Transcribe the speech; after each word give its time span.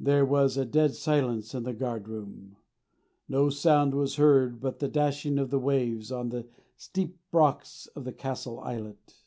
There 0.00 0.24
was 0.24 0.56
a 0.56 0.64
dead 0.64 0.94
silence 0.94 1.54
in 1.54 1.64
the 1.64 1.74
guard 1.74 2.08
room 2.08 2.56
no 3.28 3.50
sound 3.50 3.92
was 3.94 4.14
heard 4.16 4.62
but 4.62 4.78
the 4.78 4.88
dashing 4.88 5.36
of 5.38 5.50
the 5.50 5.58
waves 5.60 6.10
on 6.10 6.30
the 6.30 6.48
steep 6.78 7.18
rocks 7.32 7.86
of 7.88 8.04
the 8.04 8.14
Castle 8.14 8.60
Islet. 8.60 9.22